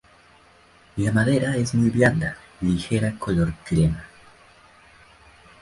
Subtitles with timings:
[0.97, 4.03] La madera es muy blanda, ligera color crema.